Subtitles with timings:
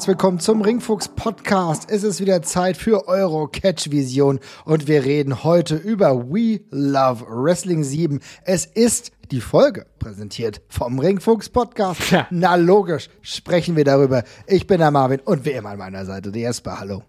[0.00, 1.90] Herzlich willkommen zum Ringfuchs Podcast.
[1.90, 7.26] Es ist wieder Zeit für Euro Catch Vision und wir reden heute über We Love
[7.28, 8.18] Wrestling 7.
[8.46, 12.12] Es ist die Folge präsentiert vom Ringfuchs Podcast.
[12.12, 12.26] Ja.
[12.30, 14.24] Na logisch, sprechen wir darüber.
[14.46, 16.80] Ich bin der Marvin und wie immer an meiner Seite der Jesper.
[16.80, 17.02] Hallo.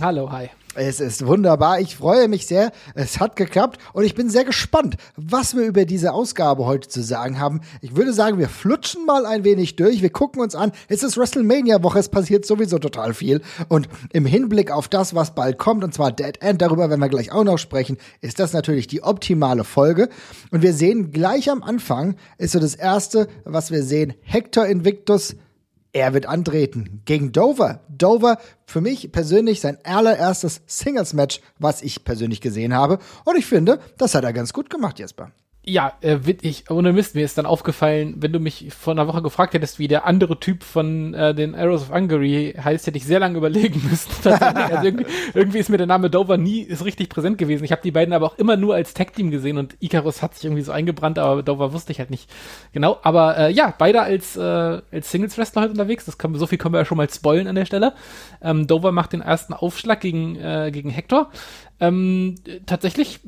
[0.00, 0.50] Hallo, hi.
[0.74, 1.80] Es ist wunderbar.
[1.80, 2.72] Ich freue mich sehr.
[2.94, 7.02] Es hat geklappt und ich bin sehr gespannt, was wir über diese Ausgabe heute zu
[7.02, 7.60] sagen haben.
[7.82, 10.00] Ich würde sagen, wir flutschen mal ein wenig durch.
[10.00, 10.72] Wir gucken uns an.
[10.88, 11.98] Es ist WrestleMania-Woche.
[11.98, 13.42] Es passiert sowieso total viel.
[13.68, 17.10] Und im Hinblick auf das, was bald kommt, und zwar Dead End, darüber werden wir
[17.10, 20.08] gleich auch noch sprechen, ist das natürlich die optimale Folge.
[20.52, 25.36] Und wir sehen gleich am Anfang, ist so das erste, was wir sehen, Hector Invictus
[25.92, 27.80] er wird antreten gegen Dover.
[27.88, 32.98] Dover, für mich persönlich sein allererstes Singles-Match, was ich persönlich gesehen habe.
[33.24, 35.32] Und ich finde, das hat er ganz gut gemacht, Jesper.
[35.64, 39.22] Ja, äh, ich, ohne Mist, mir ist dann aufgefallen, wenn du mich vor einer Woche
[39.22, 43.04] gefragt hättest, wie der andere Typ von äh, den Arrows of Hungary heißt, hätte ich
[43.04, 44.10] sehr lange überlegen müssen.
[44.28, 47.62] also irgendwie, irgendwie ist mir der Name Dover nie ist richtig präsent gewesen.
[47.62, 50.46] Ich habe die beiden aber auch immer nur als Tag-Team gesehen und Icarus hat sich
[50.46, 52.28] irgendwie so eingebrannt, aber Dover wusste ich halt nicht
[52.72, 52.98] genau.
[53.04, 56.06] Aber äh, ja, beide als, äh, als Singles-Wrestler heute unterwegs.
[56.06, 57.94] Das können, so viel können wir ja schon mal spoilen an der Stelle.
[58.42, 61.30] Ähm, Dover macht den ersten Aufschlag gegen, äh, gegen Hector.
[61.78, 62.34] Ähm,
[62.66, 63.20] tatsächlich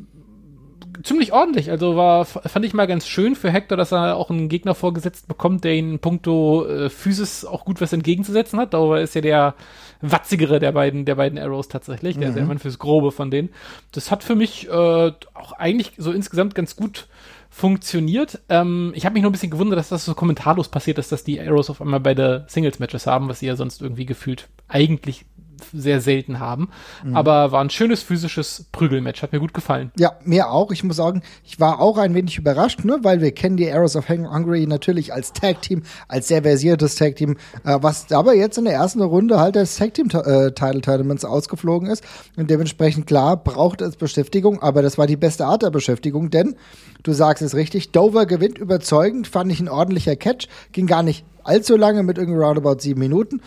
[1.02, 1.70] ziemlich ordentlich.
[1.70, 5.28] Also war, fand ich mal ganz schön für Hector, dass er auch einen Gegner vorgesetzt
[5.28, 8.74] bekommt, der ihn in puncto äh, Physis auch gut was entgegenzusetzen hat.
[8.74, 9.54] Darüber ist ja der
[10.00, 12.34] watzigere der beiden, der beiden Arrows tatsächlich, der, Mhm.
[12.34, 13.50] der Mann fürs Grobe von denen.
[13.92, 17.06] Das hat für mich äh, auch eigentlich so insgesamt ganz gut
[17.50, 18.40] funktioniert.
[18.48, 21.22] Ähm, ich habe mich nur ein bisschen gewundert, dass das so kommentarlos passiert ist, dass
[21.22, 25.24] die Arrows auf einmal beide Singles-Matches haben, was sie ja sonst irgendwie gefühlt eigentlich
[25.72, 26.68] sehr selten haben.
[27.04, 27.16] Mhm.
[27.16, 29.90] Aber war ein schönes physisches Prügelmatch, hat mir gut gefallen.
[29.98, 30.70] Ja, mir auch.
[30.70, 32.98] Ich muss sagen, ich war auch ein wenig überrascht, ne?
[33.02, 37.36] weil wir kennen die Arrows of Hung- Hungary natürlich als Tag-Team, als sehr versiertes Tag-Team,
[37.64, 42.04] äh, was aber jetzt in der ersten Runde halt des Tag-Team-Title-Tournaments ausgeflogen ist.
[42.36, 46.56] Und dementsprechend, klar, braucht es Beschäftigung, aber das war die beste Art der Beschäftigung, denn
[47.02, 51.24] du sagst es richtig, Dover gewinnt überzeugend, fand ich ein ordentlicher Catch, ging gar nicht
[51.44, 53.42] allzu lange mit irgendwie roundabout sieben Minuten.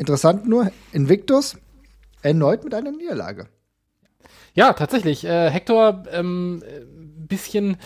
[0.00, 1.58] Interessant nur, Invictus
[2.22, 3.48] erneut mit einer Niederlage.
[4.54, 5.26] Ja, tatsächlich.
[5.26, 6.80] Äh, Hector, ähm, äh,
[7.28, 7.76] bisschen,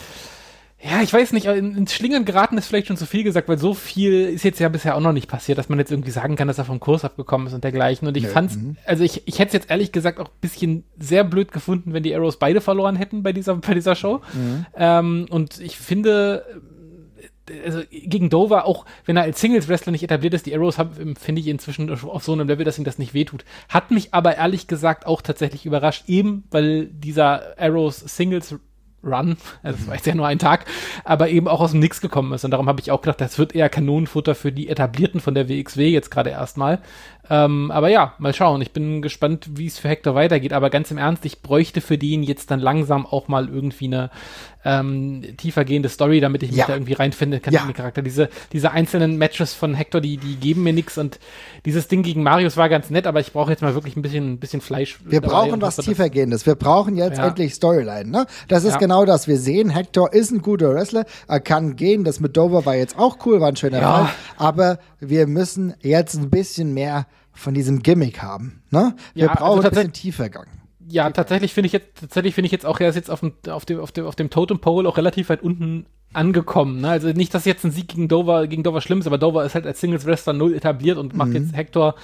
[0.81, 3.59] ja, ich weiß nicht, in, ins Schlingern geraten ist vielleicht schon zu viel gesagt, weil
[3.59, 6.37] so viel ist jetzt ja bisher auch noch nicht passiert, dass man jetzt irgendwie sagen
[6.37, 8.07] kann, dass er vom Kurs abgekommen ist und dergleichen.
[8.07, 8.77] Und ich Nö, fand's, mhm.
[8.87, 12.05] also ich, ich hätte es jetzt ehrlich gesagt auch ein bisschen sehr blöd gefunden, wenn
[12.05, 14.21] die Arrows beide verloren hätten bei dieser, bei dieser Show.
[14.77, 16.45] Ähm, und ich finde,
[17.65, 21.41] also gegen Dover, auch wenn er als Singles-Wrestler nicht etabliert ist, die Arrows haben, finde
[21.41, 23.45] ich inzwischen auf so einem Level, dass ihm das nicht wehtut.
[23.69, 28.57] Hat mich aber ehrlich gesagt auch tatsächlich überrascht, eben weil dieser Arrows Singles
[29.05, 30.65] Run, also das war jetzt ja nur ein Tag,
[31.05, 32.45] aber eben auch aus dem Nix gekommen ist.
[32.45, 35.49] Und darum habe ich auch gedacht, das wird eher Kanonenfutter für die Etablierten von der
[35.49, 36.81] WXW jetzt gerade erstmal.
[37.31, 38.61] Ähm, aber ja, mal schauen.
[38.61, 40.53] Ich bin gespannt, wie es für Hector weitergeht.
[40.53, 44.11] Aber ganz im Ernst, ich bräuchte für den jetzt dann langsam auch mal irgendwie eine
[44.67, 46.67] ähm, tiefergehende Story, damit ich mich Ja.
[46.67, 47.61] da irgendwie reinfinden kann Ja.
[47.63, 48.01] in den Charakter.
[48.03, 51.19] Diese, diese einzelnen Matches von Hector, die, die geben mir nichts und
[51.67, 54.33] dieses Ding gegen Marius war ganz nett, aber ich brauche jetzt mal wirklich ein bisschen,
[54.33, 54.99] ein bisschen Fleisch.
[55.05, 56.47] Wir brauchen was tiefergehendes.
[56.47, 57.29] Wir brauchen jetzt Ja.
[57.29, 58.11] endlich Storyline.
[58.11, 58.27] Ne?
[58.49, 59.29] Das ist genau das.
[59.29, 61.05] Wir sehen, Hector ist ein guter Wrestler.
[61.29, 62.05] Er kann gehen.
[62.05, 64.05] Das mit Dover war jetzt auch cool, war ein schöner Ja.
[64.07, 64.15] Fall.
[64.39, 68.63] Aber wir müssen jetzt ein bisschen mehr von diesem Gimmick haben.
[68.71, 68.95] Ne?
[69.15, 70.47] Wir Ja, also brauchen ein bisschen tatsächlich- Tiefergang.
[70.87, 73.33] Ja, tatsächlich finde ich jetzt, tatsächlich finde ich jetzt auch, er ist jetzt auf dem,
[73.49, 76.83] auf dem, auf dem, auf dem Totem Pole auch relativ weit unten angekommen.
[76.83, 76.91] Ne?
[76.91, 79.55] Also nicht, dass jetzt ein Sieg gegen Dover, gegen Dover schlimm ist, aber Dover ist
[79.55, 81.95] halt als Singles Wrestler null etabliert und macht jetzt Hector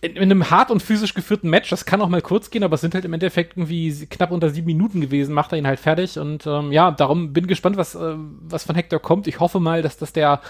[0.00, 2.74] in, in einem hart und physisch geführten Match, das kann auch mal kurz gehen, aber
[2.76, 5.80] es sind halt im Endeffekt irgendwie knapp unter sieben Minuten gewesen, macht er ihn halt
[5.80, 9.26] fertig und ähm, ja, darum bin gespannt, was, äh, was von Hector kommt.
[9.26, 10.40] Ich hoffe mal, dass das der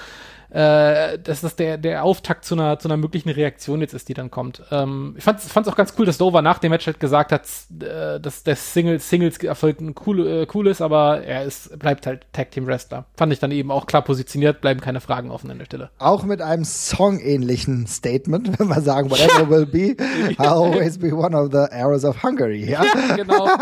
[0.53, 4.15] äh, dass das der, der Auftakt zu einer, zu einer möglichen Reaktion jetzt ist, die
[4.15, 4.63] dann kommt.
[4.71, 7.43] Ähm, ich fand es auch ganz cool, dass Dover nach dem Match halt gesagt hat,
[7.81, 13.07] äh, dass der Singles, Singles-Erfolg cool, äh, cool ist, aber er ist, bleibt halt Tag-Team-Wrestler.
[13.17, 15.91] Fand ich dann eben auch klar positioniert, bleiben keine Fragen offen an der Stelle.
[15.99, 19.97] Auch mit einem songähnlichen Statement, wenn wir sagen, whatever will be,
[20.39, 22.69] I'll always be one of the arrows of Hungary.
[22.69, 22.85] Ja?
[23.17, 23.49] genau.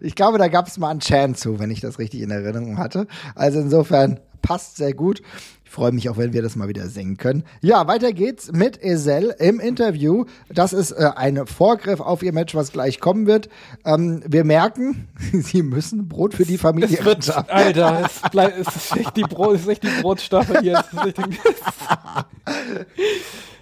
[0.00, 2.78] Ich glaube, da gab es mal einen Chant zu, wenn ich das richtig in Erinnerung
[2.78, 3.06] hatte.
[3.34, 5.22] Also insofern passt sehr gut.
[5.66, 7.42] Ich freue mich auch, wenn wir das mal wieder singen können.
[7.60, 10.24] Ja, weiter geht's mit Esel im Interview.
[10.48, 13.48] Das ist äh, ein Vorgriff auf ihr Match, was gleich kommen wird.
[13.84, 17.50] Ähm, wir merken, sie müssen Brot für die Familie Es wird.
[17.50, 20.84] Alter, es, bleib, es ist echt die, Brot, es ist echt die Brotstaffel hier.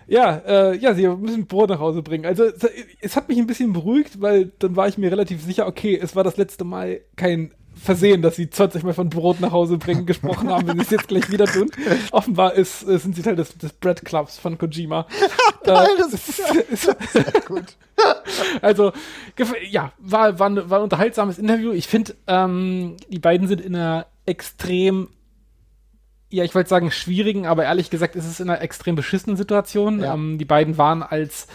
[0.07, 2.27] Ja, äh, ja, sie müssen Brot nach Hause bringen.
[2.27, 2.69] Also es,
[3.01, 6.15] es hat mich ein bisschen beruhigt, weil dann war ich mir relativ sicher, okay, es
[6.15, 10.07] war das letzte Mal kein versehen, dass sie 20 Mal von Brot nach Hause bringen
[10.07, 11.71] gesprochen haben, wenn sie es jetzt gleich wieder tun.
[12.13, 15.07] Offenbar ist, äh, sind sie Teil des, des Bread Clubs von Kojima.
[15.65, 16.39] Geil, das ist,
[16.71, 16.83] ist
[17.13, 17.77] sehr gut.
[18.61, 18.93] Also,
[19.69, 21.73] ja, war, war, war ein unterhaltsames Interview.
[21.73, 25.09] Ich finde, ähm, die beiden sind in einer extrem
[26.31, 30.01] ja, ich wollte sagen schwierigen, aber ehrlich gesagt ist es in einer extrem beschissenen Situation.
[30.01, 30.15] Ja.
[30.15, 31.47] Ähm, die beiden waren als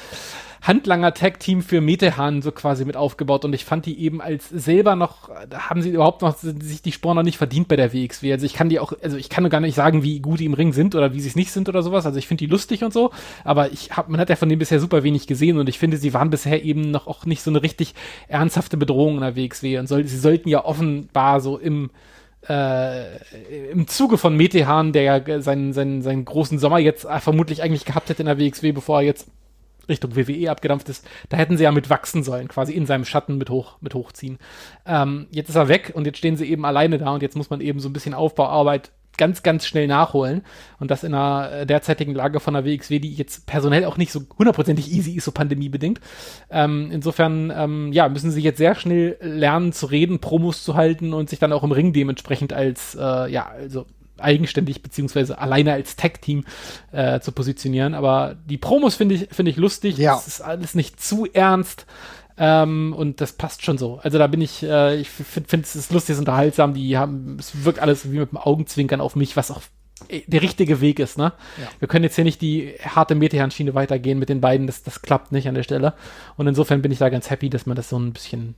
[0.62, 5.30] Handlanger-Tag-Team für Metehan so quasi mit aufgebaut und ich fand die eben als selber noch,
[5.54, 8.32] haben sie überhaupt noch sich die Sporen noch nicht verdient bei der WXW.
[8.34, 10.54] Also ich kann die auch, also ich kann gar nicht sagen, wie gut die im
[10.54, 12.06] Ring sind oder wie sie es nicht sind oder sowas.
[12.06, 13.12] Also ich finde die lustig und so,
[13.44, 15.98] aber ich hab, man hat ja von denen bisher super wenig gesehen und ich finde,
[15.98, 17.96] sie waren bisher eben noch auch nicht so eine richtig
[18.28, 21.90] ernsthafte Bedrohung in der WXW und soll, sie sollten ja offenbar so im
[22.48, 23.18] äh,
[23.72, 28.10] im Zuge von Metehan, der ja seinen, seinen, seinen großen Sommer jetzt vermutlich eigentlich gehabt
[28.10, 29.28] hätte in der WXW, bevor er jetzt
[29.90, 33.38] Richtung WWE abgedampft ist, da hätten sie ja mit wachsen sollen, quasi in seinem Schatten
[33.38, 34.38] mit, hoch, mit hochziehen.
[34.86, 37.50] Ähm, jetzt ist er weg und jetzt stehen sie eben alleine da und jetzt muss
[37.50, 40.42] man eben so ein bisschen Aufbauarbeit ganz, ganz schnell nachholen.
[40.80, 44.12] Und das in einer äh, derzeitigen Lage von der WXW, die jetzt personell auch nicht
[44.12, 46.00] so hundertprozentig easy ist, so pandemiebedingt.
[46.50, 51.14] Ähm, insofern, ähm, ja, müssen sie jetzt sehr schnell lernen zu reden, Promos zu halten
[51.14, 53.86] und sich dann auch im Ring dementsprechend als, äh, ja, also
[54.21, 56.45] eigenständig beziehungsweise alleine als Tag-Team
[56.92, 57.94] äh, zu positionieren.
[57.94, 59.98] Aber die Promos finde ich, finde ich lustig.
[59.98, 60.16] Ja.
[60.16, 61.86] Es ist alles nicht zu ernst.
[62.42, 64.00] Ähm, und das passt schon so.
[64.01, 66.74] Also da bin ich, äh, ich finde es ist lustig, es ist unterhaltsam.
[66.74, 69.62] Die haben, es wirkt alles wie mit dem Augenzwinkern auf mich, was auch
[70.07, 71.33] äh, der richtige Weg ist, ne?
[71.57, 71.68] Ja.
[71.80, 75.33] Wir können jetzt hier nicht die harte Metehan-Schiene weitergehen mit den beiden, das, das klappt
[75.33, 75.94] nicht an der Stelle.
[76.38, 78.56] Und insofern bin ich da ganz happy, dass man das so ein bisschen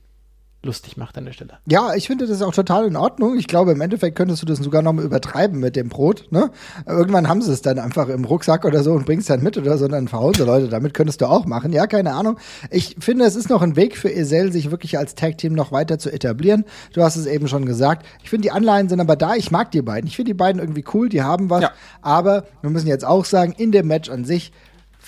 [0.64, 1.58] lustig macht an der Stelle.
[1.66, 3.36] Ja, ich finde das auch total in Ordnung.
[3.36, 6.26] Ich glaube, im Endeffekt könntest du das sogar noch mal übertreiben mit dem Brot.
[6.30, 6.50] Ne?
[6.86, 9.76] Irgendwann haben sie es dann einfach im Rucksack oder so und bringst dann mit oder
[9.76, 10.68] so dann verhause Leute.
[10.68, 11.72] Damit könntest du auch machen.
[11.72, 12.38] Ja, keine Ahnung.
[12.70, 15.98] Ich finde, es ist noch ein Weg für Esel, sich wirklich als Tag-Team noch weiter
[15.98, 16.64] zu etablieren.
[16.92, 18.06] Du hast es eben schon gesagt.
[18.22, 19.34] Ich finde, die Anleihen sind aber da.
[19.34, 20.06] Ich mag die beiden.
[20.06, 21.08] Ich finde die beiden irgendwie cool.
[21.08, 21.62] Die haben was.
[21.62, 21.70] Ja.
[22.02, 24.52] Aber wir müssen jetzt auch sagen, in dem Match an sich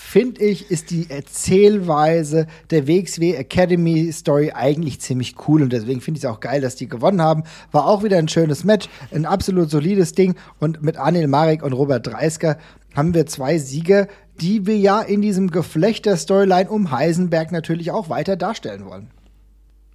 [0.05, 6.19] finde ich, ist die Erzählweise der WXW Academy Story eigentlich ziemlich cool und deswegen finde
[6.19, 7.43] ich es auch geil, dass die gewonnen haben.
[7.73, 11.73] War auch wieder ein schönes Match, ein absolut solides Ding und mit Anil Marek und
[11.73, 12.59] Robert Dreisker
[12.95, 14.07] haben wir zwei Sieger,
[14.41, 19.11] die wir ja in diesem Geflecht der Storyline um Heisenberg natürlich auch weiter darstellen wollen.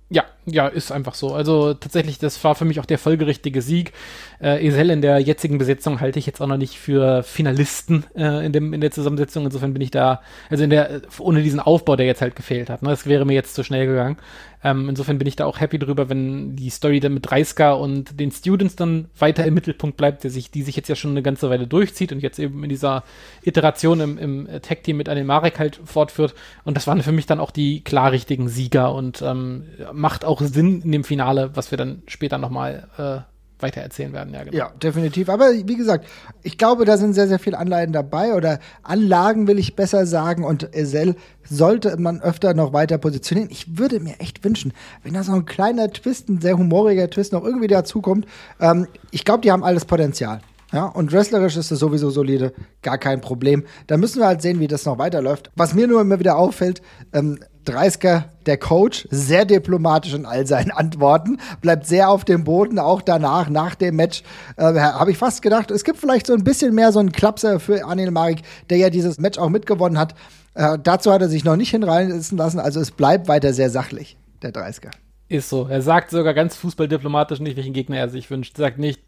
[0.10, 1.34] Ja, ja, ist einfach so.
[1.34, 3.94] Also tatsächlich, das war für mich auch der folgerichtige Sieg.
[4.42, 8.46] Äh, Esel in der jetzigen Besetzung halte ich jetzt auch noch nicht für Finalisten äh,
[8.46, 9.46] in, dem, in der Zusammensetzung.
[9.46, 12.82] Insofern bin ich da, also in der, ohne diesen Aufbau, der jetzt halt gefehlt hat.
[12.82, 12.90] Ne?
[12.90, 14.18] Das wäre mir jetzt zu schnell gegangen.
[14.62, 18.20] Ähm, insofern bin ich da auch happy drüber, wenn die Story dann mit Dreisker und
[18.20, 21.22] den Students dann weiter im Mittelpunkt bleibt, der sich, die sich jetzt ja schon eine
[21.22, 23.04] ganze Weile durchzieht und jetzt eben in dieser
[23.44, 26.36] Iteration im, im Tag-Team mit Anil Marek halt fortführt.
[26.66, 29.64] Und das waren für mich dann auch die klar richtigen Sieger und ähm,
[29.94, 33.30] macht auch Sinn in dem Finale, was wir dann später nochmal äh,
[33.62, 34.34] weiter erzählen werden.
[34.34, 34.58] Ja, genau.
[34.58, 35.30] ja, definitiv.
[35.30, 36.08] Aber wie gesagt,
[36.44, 40.44] ich glaube, da sind sehr, sehr viele Anleihen dabei oder Anlagen will ich besser sagen
[40.44, 43.50] und Esel sollte man öfter noch weiter positionieren.
[43.52, 44.74] Ich würde mir echt wünschen,
[45.04, 48.26] wenn da so ein kleiner Twist, ein sehr humoriger Twist noch irgendwie dazukommt.
[48.60, 50.42] Ähm, ich glaube, die haben alles Potenzial.
[50.72, 53.66] Ja, und wrestlerisch ist es sowieso solide, gar kein Problem.
[53.88, 55.50] Da müssen wir halt sehen, wie das noch weiterläuft.
[55.56, 60.72] Was mir nur immer wieder auffällt, ähm, Dreisker, der Coach, sehr diplomatisch in all seinen
[60.76, 64.24] Antworten, bleibt sehr auf dem Boden, auch danach, nach dem Match,
[64.58, 67.60] äh, habe ich fast gedacht, es gibt vielleicht so ein bisschen mehr so einen Klapser
[67.60, 70.16] für Anil Marik, der ja dieses Match auch mitgewonnen hat.
[70.54, 74.18] Äh, dazu hat er sich noch nicht hinreißen lassen, also es bleibt weiter sehr sachlich,
[74.42, 74.92] der Dreisker.
[75.28, 75.68] Ist so.
[75.68, 78.58] Er sagt sogar ganz fußballdiplomatisch nicht, welchen Gegner er sich wünscht.
[78.58, 79.02] Er sagt nicht,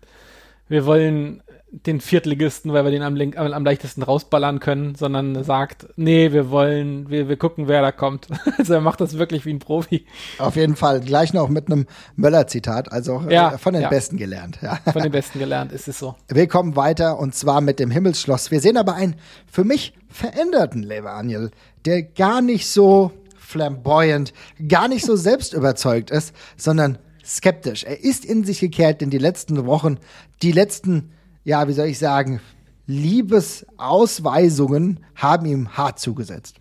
[0.68, 1.41] wir wollen
[1.74, 6.50] den Viertligisten, weil wir den am, am, am, leichtesten rausballern können, sondern sagt, nee, wir
[6.50, 8.28] wollen, wir, wir gucken, wer da kommt.
[8.58, 10.06] also er macht das wirklich wie ein Profi.
[10.38, 11.00] Auf jeden Fall.
[11.00, 11.86] Gleich noch mit einem
[12.18, 13.90] Möller-Zitat, also äh, ja, von den ja.
[13.90, 14.60] Besten gelernt.
[14.62, 14.80] Ja.
[14.92, 16.16] Von den Besten gelernt, ist es so.
[16.28, 18.51] Wir kommen weiter und zwar mit dem Himmelsschloss.
[18.51, 19.16] Wir sehen aber einen
[19.50, 21.51] für mich veränderten Levaniel,
[21.86, 24.34] der gar nicht so flamboyant,
[24.68, 27.86] gar nicht so selbstüberzeugt ist, sondern skeptisch.
[27.86, 30.00] Er ist in sich gekehrt in die letzten Wochen,
[30.42, 31.12] die letzten
[31.43, 32.39] ja, wie soll ich sagen,
[32.88, 36.55] Liebesausweisungen haben ihm hart zugesetzt.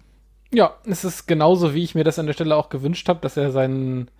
[0.52, 3.36] Ja, es ist genauso, wie ich mir das an der Stelle auch gewünscht habe, dass
[3.36, 4.10] er seinen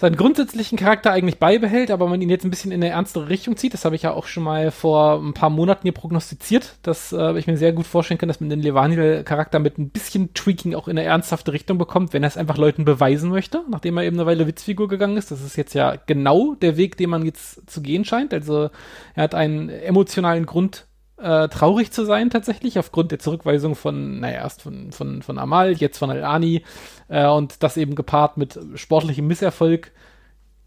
[0.00, 3.58] seinen grundsätzlichen Charakter eigentlich beibehält, aber man ihn jetzt ein bisschen in eine ernstere Richtung
[3.58, 3.74] zieht.
[3.74, 7.38] Das habe ich ja auch schon mal vor ein paar Monaten hier prognostiziert, dass äh,
[7.38, 10.88] ich mir sehr gut vorstellen kann, dass man den Levanil-Charakter mit ein bisschen Tweaking auch
[10.88, 14.16] in eine ernsthafte Richtung bekommt, wenn er es einfach Leuten beweisen möchte, nachdem er eben
[14.16, 15.30] eine Weile Witzfigur gegangen ist.
[15.30, 18.32] Das ist jetzt ja genau der Weg, den man jetzt zu gehen scheint.
[18.32, 18.70] Also
[19.14, 20.86] er hat einen emotionalen Grund,
[21.22, 25.72] äh, traurig zu sein tatsächlich, aufgrund der Zurückweisung von, naja, erst von, von, von Amal,
[25.72, 26.64] jetzt von Al-Ani
[27.08, 29.92] äh, und das eben gepaart mit sportlichem Misserfolg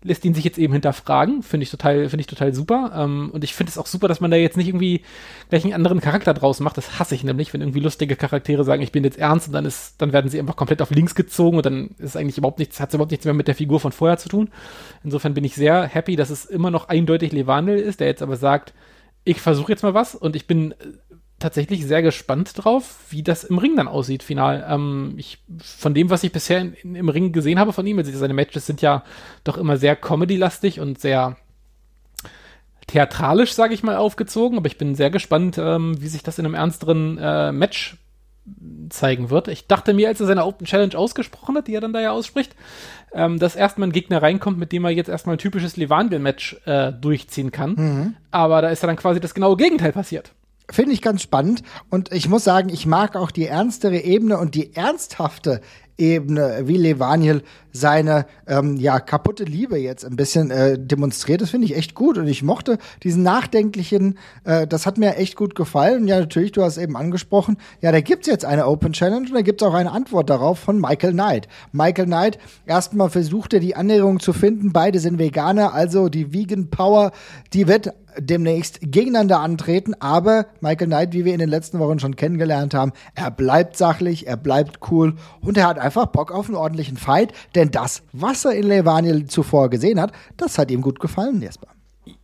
[0.04, 1.44] lässt ihn sich jetzt eben hinterfragen.
[1.44, 2.92] Finde ich total, finde ich total super.
[2.96, 5.02] Ähm, und ich finde es auch super, dass man da jetzt nicht irgendwie
[5.50, 6.78] gleich einen anderen Charakter draus macht.
[6.78, 9.66] Das hasse ich nämlich, wenn irgendwie lustige Charaktere sagen, ich bin jetzt ernst und dann
[9.66, 12.80] ist, dann werden sie einfach komplett auf links gezogen und dann ist eigentlich überhaupt nichts,
[12.80, 14.50] hat es überhaupt nichts mehr mit der Figur von vorher zu tun.
[15.04, 18.36] Insofern bin ich sehr happy, dass es immer noch eindeutig Levandel ist, der jetzt aber
[18.36, 18.74] sagt,
[19.24, 20.74] ich versuche jetzt mal was und ich bin
[21.40, 24.66] tatsächlich sehr gespannt drauf, wie das im Ring dann aussieht, final.
[24.68, 27.98] Ähm, ich, von dem, was ich bisher in, in, im Ring gesehen habe von ihm,
[27.98, 29.04] also seine Matches sind ja
[29.44, 31.36] doch immer sehr Comedy-lastig und sehr
[32.88, 36.46] theatralisch, sage ich mal, aufgezogen, aber ich bin sehr gespannt, ähm, wie sich das in
[36.46, 37.98] einem ernsteren äh, Match
[38.90, 39.48] zeigen wird.
[39.48, 42.12] Ich dachte mir, als er seine Open Challenge ausgesprochen hat, die er dann da ja
[42.12, 42.56] ausspricht,
[43.14, 46.92] ähm, dass erstmal ein Gegner reinkommt, mit dem er jetzt erstmal ein typisches Levandel-Match äh,
[46.92, 47.74] durchziehen kann.
[47.76, 48.16] Mhm.
[48.32, 50.34] Aber da ist ja dann quasi das genaue Gegenteil passiert.
[50.70, 51.64] Finde ich ganz spannend.
[51.90, 55.62] Und ich muss sagen, ich mag auch die ernstere Ebene und die ernsthafte
[55.98, 57.44] Ebene, wie Levaniel
[57.74, 61.42] seine ähm, ja kaputte Liebe jetzt ein bisschen äh, demonstriert.
[61.42, 64.18] Das finde ich echt gut und ich mochte diesen nachdenklichen.
[64.46, 66.08] Äh, das hat mir echt gut gefallen.
[66.08, 67.58] Ja, natürlich, du hast eben angesprochen.
[67.82, 70.80] Ja, da gibt's jetzt eine Open Challenge und da gibt's auch eine Antwort darauf von
[70.80, 71.48] Michael Knight.
[71.72, 74.72] Michael Knight erstmal versuchte die Annäherung zu finden.
[74.72, 77.12] Beide sind Veganer, also die Vegan Power,
[77.54, 82.16] die wird demnächst gegeneinander antreten, aber Michael Knight, wie wir in den letzten Wochen schon
[82.16, 86.56] kennengelernt haben, er bleibt sachlich, er bleibt cool und er hat einfach Bock auf einen
[86.56, 91.00] ordentlichen Fight, denn das, was er in Levaniel zuvor gesehen hat, das hat ihm gut
[91.00, 91.68] gefallen, Jesper.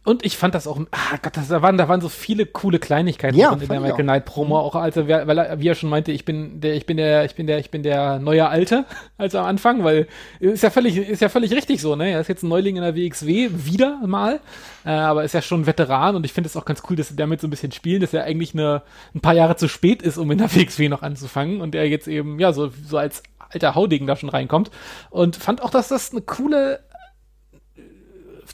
[0.03, 2.79] Und ich fand das auch, ah Gott, das, da, waren, da waren so viele coole
[2.79, 6.11] Kleinigkeiten ja, in der Michael Knight Promo, auch also weil er, wie er schon meinte,
[6.11, 8.85] ich bin der, ich bin der, ich bin der, ich bin der neue Alte,
[9.17, 10.07] als am Anfang, weil
[10.39, 12.11] ist ja völlig, ist ja völlig richtig so, ne?
[12.11, 14.41] Er ist jetzt ein Neuling in der WXW, wieder mal,
[14.83, 17.09] äh, aber ist ja schon ein Veteran und ich finde es auch ganz cool, dass
[17.09, 18.81] sie damit so ein bisschen spielen, dass er eigentlich eine,
[19.15, 22.07] ein paar Jahre zu spät ist, um in der WXW noch anzufangen und er jetzt
[22.07, 24.71] eben, ja, so, so als alter Haudegen da schon reinkommt
[25.09, 26.79] und fand auch, dass das eine coole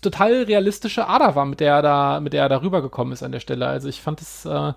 [0.02, 3.32] total realistische Ader war, mit der er da, mit der er da rübergekommen ist an
[3.32, 3.68] der Stelle.
[3.68, 4.74] Also ich fand es äh,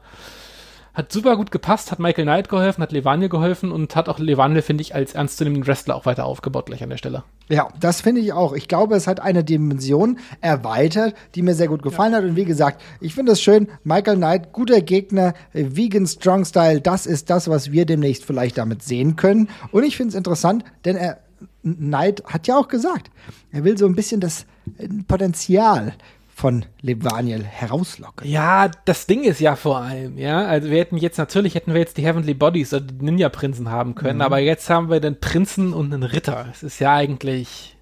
[0.98, 4.62] hat super gut gepasst, hat Michael Knight geholfen, hat Levaniel geholfen und hat auch Levaniel,
[4.62, 7.22] finde ich, als ernstzunehmenden Wrestler auch weiter aufgebaut gleich an der Stelle.
[7.48, 8.52] Ja, das finde ich auch.
[8.52, 12.18] Ich glaube, es hat eine Dimension erweitert, die mir sehr gut gefallen ja.
[12.18, 12.24] hat.
[12.24, 17.06] Und wie gesagt, ich finde es schön, Michael Knight, guter Gegner, Vegan Strong Style, das
[17.06, 19.50] ist das, was wir demnächst vielleicht damit sehen können.
[19.70, 21.18] Und ich finde es interessant, denn er
[21.62, 23.12] Knight hat ja auch gesagt,
[23.52, 24.46] er will so ein bisschen das
[24.78, 25.94] äh, Potenzial
[26.38, 28.24] von Levaniel herauslocken.
[28.24, 31.80] Ja, das Ding ist ja vor allem, ja, also wir hätten jetzt natürlich hätten wir
[31.80, 34.22] jetzt die Heavenly Bodies oder die Ninja Prinzen haben können, mhm.
[34.22, 36.46] aber jetzt haben wir den Prinzen und einen Ritter.
[36.52, 37.74] Es ist ja eigentlich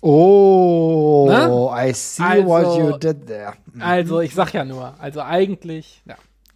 [0.00, 1.86] Oh, Na?
[1.88, 3.54] I see also, what you did there.
[3.74, 3.82] Mhm.
[3.82, 6.14] Also, ich sag ja nur, also eigentlich, ja.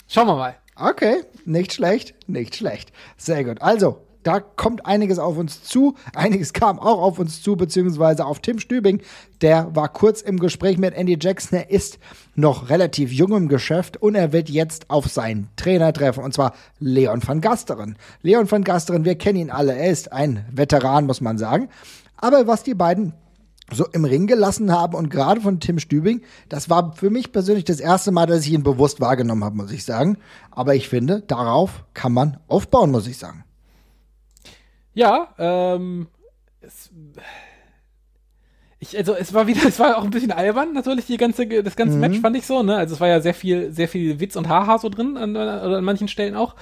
[0.08, 0.54] Schauen wir mal.
[0.76, 2.92] Okay, nicht schlecht, nicht schlecht.
[3.18, 3.60] Sehr gut.
[3.60, 5.94] Also, da kommt einiges auf uns zu.
[6.14, 9.00] Einiges kam auch auf uns zu, beziehungsweise auf Tim Stübing.
[9.40, 11.58] Der war kurz im Gespräch mit Andy Jackson.
[11.58, 11.98] Er ist
[12.34, 16.54] noch relativ jung im Geschäft und er wird jetzt auf seinen Trainer treffen, und zwar
[16.78, 17.96] Leon van Gasteren.
[18.22, 19.74] Leon van Gasteren, wir kennen ihn alle.
[19.74, 21.68] Er ist ein Veteran, muss man sagen.
[22.16, 23.14] Aber was die beiden
[23.70, 27.64] so im Ring gelassen haben und gerade von Tim Stübing, das war für mich persönlich
[27.64, 30.18] das erste Mal, dass ich ihn bewusst wahrgenommen habe, muss ich sagen.
[30.50, 33.44] Aber ich finde, darauf kann man aufbauen, muss ich sagen.
[34.94, 36.08] Ja, ähm,
[36.60, 36.90] es,
[38.82, 41.76] ich, also es war wieder, es war auch ein bisschen albern, natürlich, die ganze, das
[41.76, 42.00] ganze mhm.
[42.00, 42.76] Match fand ich so, ne?
[42.76, 45.78] Also es war ja sehr viel, sehr viel Witz und Haha so drin, an, oder
[45.78, 46.56] an manchen Stellen auch.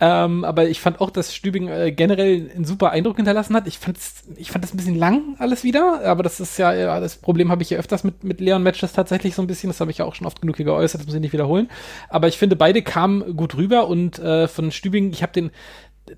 [0.00, 3.68] Ähm, aber ich fand auch, dass Stübing äh, generell einen super Eindruck hinterlassen hat.
[3.68, 3.96] Ich fand
[4.34, 7.52] ich fand das ein bisschen lang alles wieder, aber das ist ja, ja das Problem
[7.52, 9.70] habe ich ja öfters mit, mit Leon Matches tatsächlich so ein bisschen.
[9.70, 11.70] Das habe ich ja auch schon oft genug hier geäußert, das muss ich nicht wiederholen.
[12.08, 15.52] Aber ich finde, beide kamen gut rüber und äh, von Stübing, ich habe den,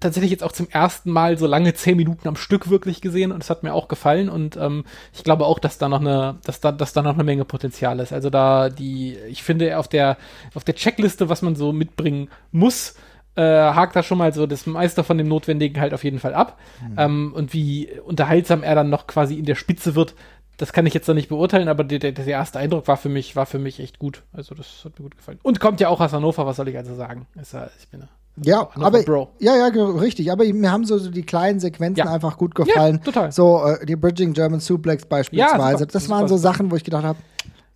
[0.01, 3.43] tatsächlich jetzt auch zum ersten Mal so lange zehn Minuten am Stück wirklich gesehen und
[3.43, 6.61] es hat mir auch gefallen und ähm, ich glaube auch, dass da noch eine, dass
[6.61, 8.13] da, dass da noch eine Menge Potenzial ist.
[8.13, 10.17] Also da die, ich finde auf der
[10.55, 12.95] auf der Checkliste, was man so mitbringen muss,
[13.37, 16.35] äh, hakt da schon mal so das Meister von dem Notwendigen halt auf jeden Fall
[16.35, 16.59] ab.
[16.83, 16.95] Mhm.
[16.97, 20.15] Ähm, und wie unterhaltsam er dann noch quasi in der Spitze wird,
[20.57, 23.09] das kann ich jetzt noch nicht beurteilen, aber der, der, der erste Eindruck war für
[23.09, 24.23] mich, war für mich echt gut.
[24.33, 25.41] Also das hat mir gut gefallen.
[25.43, 27.27] Und kommt ja auch aus Hannover, was soll ich also sagen?
[27.35, 28.05] Ist, ich bin
[28.43, 29.31] ja, aber Bro.
[29.39, 30.33] ja, ja, richtig.
[30.33, 32.13] Aber mir haben so, so die kleinen Sequenzen ja.
[32.13, 32.97] einfach gut gefallen.
[32.97, 33.33] Ja, total.
[33.33, 35.85] So äh, die Bridging German Suplex beispielsweise.
[35.85, 37.19] Ja, das waren so Sachen, wo ich gedacht habe,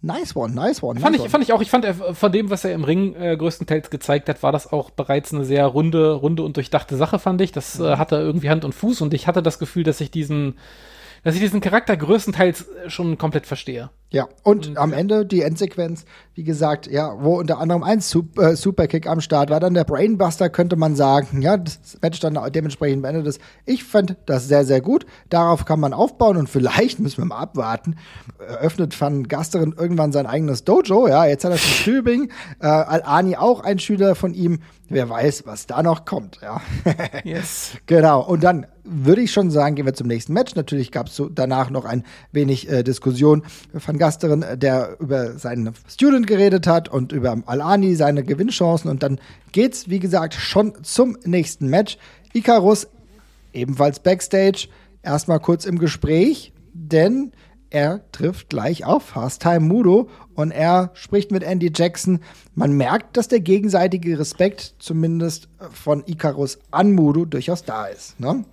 [0.00, 0.98] nice one, nice one.
[0.98, 1.30] Fand nice ich, one.
[1.30, 1.62] fand ich auch.
[1.62, 4.90] Ich fand von dem, was er im Ring äh, größtenteils gezeigt hat, war das auch
[4.90, 7.52] bereits eine sehr runde, runde und durchdachte Sache, fand ich.
[7.52, 10.56] Das äh, hatte irgendwie Hand und Fuß und ich hatte das Gefühl, dass ich diesen
[11.24, 13.90] dass ich diesen Charakter größtenteils schon komplett verstehe.
[14.10, 18.52] Ja, und, und am Ende die Endsequenz, wie gesagt, ja, wo unter anderem ein Super,
[18.52, 21.42] äh, Superkick am Start war, dann der Brainbuster, könnte man sagen.
[21.42, 23.38] Ja, das Match dann dementsprechend beendet ist.
[23.66, 25.04] Ich fand das sehr, sehr gut.
[25.28, 27.96] Darauf kann man aufbauen und vielleicht müssen wir mal abwarten.
[28.38, 31.06] Eröffnet Van Gasterin irgendwann sein eigenes Dojo.
[31.06, 32.32] Ja, jetzt hat er schon Tübingen.
[32.60, 34.60] Äh, Al-Ani auch ein Schüler von ihm.
[34.88, 36.38] Wer weiß, was da noch kommt.
[36.40, 36.62] Ja.
[37.24, 37.72] yes.
[37.84, 38.22] Genau.
[38.22, 40.54] Und dann würde ich schon sagen, gehen wir zum nächsten Match.
[40.54, 43.42] Natürlich gab es so danach noch ein wenig äh, Diskussion.
[43.72, 48.90] Van Gasterin, der über seinen Student geredet hat und über Al-Ani, seine Gewinnchancen.
[48.90, 49.20] Und dann
[49.52, 51.98] geht's, wie gesagt, schon zum nächsten Match.
[52.32, 52.88] Icarus,
[53.52, 54.68] ebenfalls Backstage,
[55.02, 57.32] erstmal kurz im Gespräch, denn
[57.70, 62.20] er trifft gleich auf Fast Time Mudo und er spricht mit Andy Jackson.
[62.54, 68.18] Man merkt, dass der gegenseitige Respekt zumindest von Icarus an Mudo durchaus da ist.
[68.20, 68.44] Ne?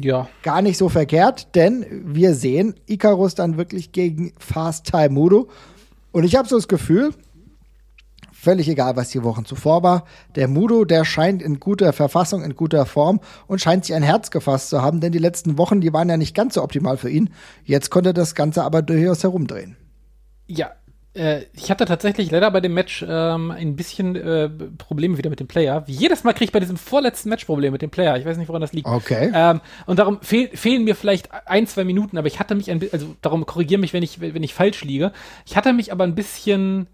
[0.00, 0.28] Ja.
[0.42, 5.48] Gar nicht so verkehrt, denn wir sehen Icarus dann wirklich gegen Fast Time Mudo.
[6.12, 7.12] Und ich habe so das Gefühl,
[8.32, 10.04] völlig egal, was die Wochen zuvor war,
[10.36, 14.30] der Mudo, der scheint in guter Verfassung, in guter Form und scheint sich ein Herz
[14.30, 17.10] gefasst zu haben, denn die letzten Wochen, die waren ja nicht ganz so optimal für
[17.10, 17.30] ihn.
[17.64, 19.76] Jetzt konnte das Ganze aber durchaus herumdrehen.
[20.46, 20.72] Ja,
[21.14, 25.46] ich hatte tatsächlich leider bei dem Match ähm, ein bisschen äh, Probleme wieder mit dem
[25.46, 25.86] Player.
[25.86, 28.16] Wie jedes Mal kriege ich bei diesem vorletzten Match Probleme mit dem Player.
[28.16, 28.88] Ich weiß nicht, woran das liegt.
[28.88, 29.30] Okay.
[29.32, 32.80] Ähm, und darum fehl, fehlen mir vielleicht ein, zwei Minuten, aber ich hatte mich ein
[32.80, 35.12] bisschen, also darum korrigiere mich, wenn ich, wenn ich falsch liege.
[35.46, 36.88] Ich hatte mich aber ein bisschen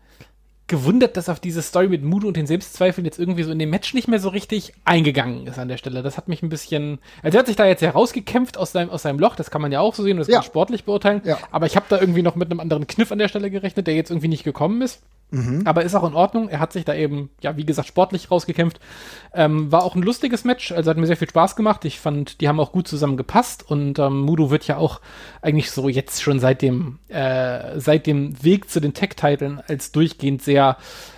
[0.71, 3.69] gewundert, dass auf diese Story mit Mudo und den Selbstzweifeln jetzt irgendwie so in dem
[3.69, 6.03] Match nicht mehr so richtig eingegangen ist an der Stelle.
[6.03, 7.01] Das hat mich ein bisschen.
[7.23, 9.73] Also er hat sich da jetzt herausgekämpft aus seinem, aus seinem Loch, das kann man
[9.73, 10.37] ja auch so sehen und das ja.
[10.37, 11.21] kann sportlich beurteilen.
[11.25, 11.39] Ja.
[11.51, 13.95] Aber ich habe da irgendwie noch mit einem anderen Kniff an der Stelle gerechnet, der
[13.95, 15.03] jetzt irgendwie nicht gekommen ist.
[15.31, 15.63] Mhm.
[15.65, 16.49] Aber ist auch in Ordnung.
[16.49, 18.81] Er hat sich da eben, ja, wie gesagt, sportlich rausgekämpft.
[19.33, 21.85] Ähm, war auch ein lustiges Match, also hat mir sehr viel Spaß gemacht.
[21.85, 25.01] Ich fand, die haben auch gut zusammen gepasst und ähm, Mudo wird ja auch
[25.41, 30.43] eigentlich so jetzt schon seit dem, äh, seit dem Weg zu den Tech-Titeln als durchgehend
[30.43, 30.77] sehr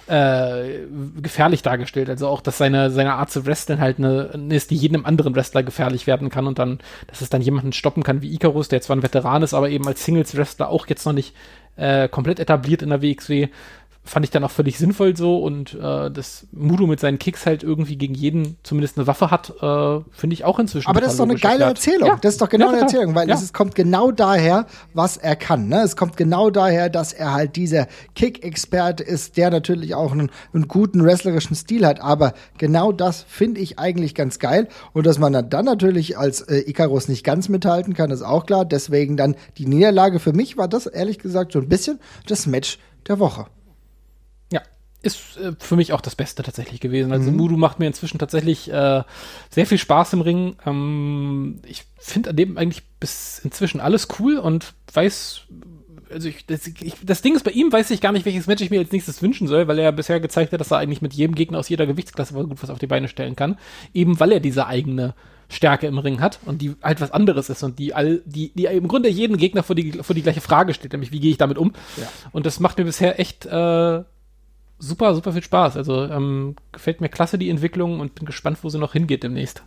[0.09, 0.81] äh,
[1.23, 2.11] gefährlich dargestellt.
[2.11, 5.35] Also auch, dass seine, seine Art zu wresteln halt eine, eine ist, die jedem anderen
[5.35, 8.83] Wrestler gefährlich werden kann und dann, dass es dann jemanden stoppen kann wie Icarus, der
[8.83, 11.35] zwar ein Veteran ist, aber eben als Singles-Wrestler auch jetzt noch nicht
[11.77, 13.49] äh, komplett etabliert in der WXW
[14.05, 17.63] fand ich dann auch völlig sinnvoll so und äh, dass Mudo mit seinen Kicks halt
[17.63, 20.89] irgendwie gegen jeden zumindest eine Waffe hat, äh, finde ich auch inzwischen.
[20.89, 21.77] Aber das ist doch eine geile erklärt.
[21.77, 22.09] Erzählung.
[22.09, 22.19] Ja.
[22.21, 23.35] Das ist doch genau ja, eine Erzählung, weil ja.
[23.35, 25.69] es kommt genau daher, was er kann.
[25.69, 25.83] Ne?
[25.83, 27.87] Es kommt genau daher, dass er halt dieser
[28.17, 32.01] Kick-Experte ist, der natürlich auch einen, einen guten wrestlerischen Stil hat.
[32.01, 34.69] Aber genau das finde ich eigentlich ganz geil.
[34.93, 38.65] Und dass man dann natürlich als äh, Icarus nicht ganz mithalten kann, ist auch klar.
[38.65, 42.79] Deswegen dann die Niederlage für mich war das ehrlich gesagt so ein bisschen das Match
[43.07, 43.47] der Woche
[45.03, 47.13] ist äh, für mich auch das Beste tatsächlich gewesen.
[47.13, 47.37] Also mhm.
[47.37, 49.03] Mudu macht mir inzwischen tatsächlich äh,
[49.51, 50.57] sehr viel Spaß im Ring.
[50.65, 55.43] Ähm, ich finde an dem eigentlich bis inzwischen alles cool und weiß,
[56.11, 58.63] also ich das, ich, das Ding ist, bei ihm weiß ich gar nicht, welches Match
[58.63, 61.15] ich mir als nächstes wünschen soll, weil er bisher gezeigt hat, dass er eigentlich mit
[61.15, 63.59] jedem Gegner aus jeder Gewichtsklasse gut was auf die Beine stellen kann.
[63.93, 65.15] Eben weil er diese eigene
[65.49, 68.65] Stärke im Ring hat und die halt was anderes ist und die all, die, die
[68.65, 71.39] im Grunde jeden Gegner vor die, vor die gleiche Frage stellt, nämlich wie gehe ich
[71.39, 71.73] damit um?
[71.99, 72.09] Ja.
[72.31, 74.03] Und das macht mir bisher echt äh,
[74.83, 75.77] super, super viel Spaß.
[75.77, 79.63] Also ähm, gefällt mir klasse die Entwicklung und bin gespannt, wo sie noch hingeht demnächst.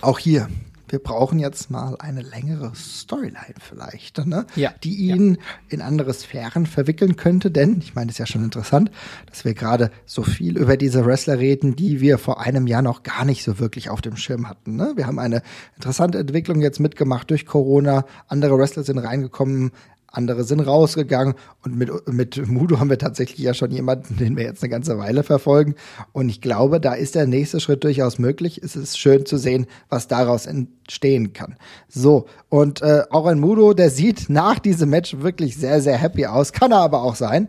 [0.00, 0.48] Auch hier.
[0.86, 4.46] Wir brauchen jetzt mal eine längere Storyline vielleicht, ne?
[4.54, 5.40] ja, die ihn ja.
[5.70, 7.50] in andere Sphären verwickeln könnte.
[7.50, 8.90] Denn, ich meine, es ist ja schon interessant,
[9.26, 13.02] dass wir gerade so viel über diese Wrestler reden, die wir vor einem Jahr noch
[13.02, 14.76] gar nicht so wirklich auf dem Schirm hatten.
[14.76, 14.92] Ne?
[14.94, 15.42] Wir haben eine
[15.74, 18.04] interessante Entwicklung jetzt mitgemacht durch Corona.
[18.28, 19.72] Andere Wrestler sind reingekommen,
[20.16, 24.44] andere sind rausgegangen und mit, mit Mudo haben wir tatsächlich ja schon jemanden, den wir
[24.44, 25.74] jetzt eine ganze Weile verfolgen.
[26.12, 28.60] Und ich glaube, da ist der nächste Schritt durchaus möglich.
[28.62, 31.56] Es ist schön zu sehen, was daraus entstehen kann.
[31.88, 36.26] So, und äh, auch ein Mudo, der sieht nach diesem Match wirklich sehr, sehr happy
[36.26, 37.48] aus, kann er aber auch sein.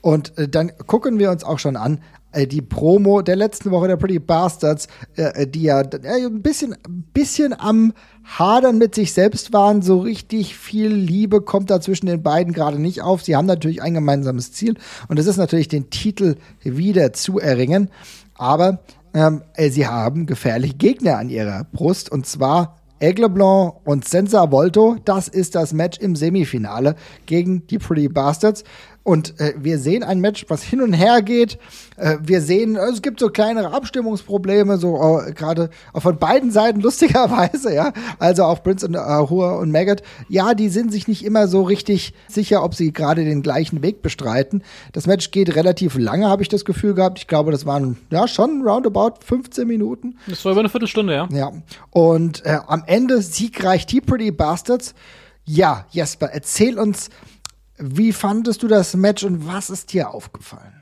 [0.00, 2.00] Und äh, dann gucken wir uns auch schon an,
[2.34, 6.76] die Promo der letzten Woche der Pretty Bastards, äh, die ja äh, ein bisschen,
[7.12, 7.92] bisschen am
[8.24, 9.82] Hadern mit sich selbst waren.
[9.82, 13.22] So richtig viel Liebe kommt da zwischen den beiden gerade nicht auf.
[13.22, 14.76] Sie haben natürlich ein gemeinsames Ziel
[15.08, 17.90] und das ist natürlich den Titel wieder zu erringen.
[18.34, 18.80] Aber
[19.14, 24.96] ähm, sie haben gefährliche Gegner an ihrer Brust und zwar Aigle Blanc und Senza Volto.
[25.04, 28.64] Das ist das Match im Semifinale gegen die Pretty Bastards.
[29.08, 31.56] Und äh, wir sehen ein Match, was hin und her geht.
[31.96, 36.80] Äh, wir sehen, äh, es gibt so kleinere Abstimmungsprobleme, so äh, gerade von beiden Seiten
[36.82, 37.94] lustigerweise, ja.
[38.18, 42.12] Also auch Prince und Ahura und Maggot, ja, die sind sich nicht immer so richtig
[42.28, 44.62] sicher, ob sie gerade den gleichen Weg bestreiten.
[44.92, 47.18] Das Match geht relativ lange, habe ich das Gefühl gehabt.
[47.18, 50.18] Ich glaube, das waren ja schon roundabout 15 Minuten.
[50.26, 51.28] Das war über eine Viertelstunde, ja.
[51.32, 51.52] Ja.
[51.92, 54.94] Und äh, am Ende siegreich die Pretty Bastards.
[55.46, 57.08] Ja, Jesper, erzähl uns,
[57.78, 60.72] Wie fandest du das Match und was ist dir aufgefallen?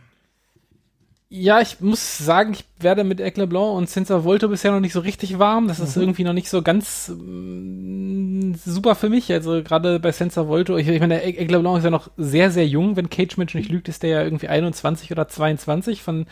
[1.29, 4.93] Ja, ich muss sagen, ich werde mit Eclair Blanc und Sensor Volto bisher noch nicht
[4.93, 5.67] so richtig warm.
[5.67, 6.03] Das ist mhm.
[6.03, 9.33] irgendwie noch nicht so ganz mm, super für mich.
[9.33, 12.67] Also gerade bei Sensor Volto, ich, ich meine, Eclair Blanc ist ja noch sehr, sehr
[12.69, 12.95] jung.
[12.95, 16.01] Wenn Cage Match nicht lügt, ist der ja irgendwie 21 oder 22.
[16.01, 16.27] Von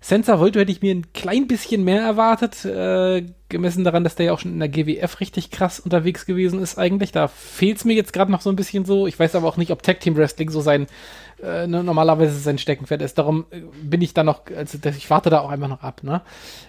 [0.00, 4.26] Sensor Volto hätte ich mir ein klein bisschen mehr erwartet, äh, gemessen daran, dass der
[4.26, 7.12] ja auch schon in der GWF richtig krass unterwegs gewesen ist eigentlich.
[7.12, 9.06] Da fehlt es mir jetzt gerade noch so ein bisschen so.
[9.06, 10.86] Ich weiß aber auch nicht, ob Tag Team Wrestling so sein
[11.42, 13.18] äh, ne, normalerweise sein Steckenpferd ist.
[13.18, 16.02] Darum äh, bin ich da noch, also ich warte da auch einfach noch ab.
[16.02, 16.20] Ne?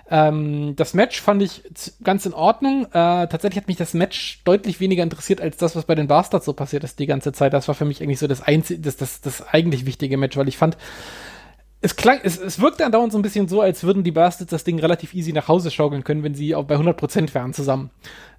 [0.10, 1.64] Ähm, das Match fand ich
[2.04, 2.86] ganz in Ordnung.
[2.86, 6.46] Äh, tatsächlich hat mich das Match deutlich weniger interessiert als das, was bei den Bastards
[6.46, 7.54] so passiert ist die ganze Zeit.
[7.54, 10.48] Das war für mich eigentlich so das einzige, das, das, das eigentlich wichtige Match, weil
[10.48, 10.78] ich fand,
[11.82, 14.64] es klang, es, es wirkte andauernd so ein bisschen so, als würden die Bastards das
[14.64, 17.90] Ding relativ easy nach Hause schaukeln können, wenn sie auch bei 100% wären zusammen.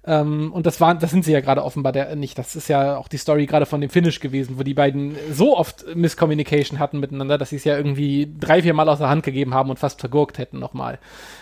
[0.03, 2.37] Ähm, und das waren, das sind sie ja gerade offenbar der, nicht.
[2.37, 5.55] Das ist ja auch die Story gerade von dem Finish gewesen, wo die beiden so
[5.55, 9.23] oft Misscommunication hatten miteinander, dass sie es ja irgendwie drei, vier Mal aus der Hand
[9.23, 10.97] gegeben haben und fast vergurkt hätten nochmal.